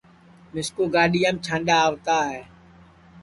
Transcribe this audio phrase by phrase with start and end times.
[0.53, 2.41] مِسکُو گاڈِِؔؔیام چھانڈؔ آوتی ہے